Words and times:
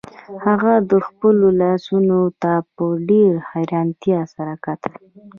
هغه 0.45 0.73
خپلو 1.07 1.47
لاسونو 1.61 2.19
ته 2.41 2.53
په 2.75 2.85
ډیره 3.09 3.39
حیرانتیا 3.51 4.19
سره 4.35 4.53
کتل 4.65 4.93